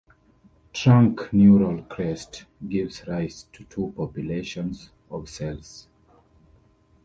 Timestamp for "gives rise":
2.67-3.45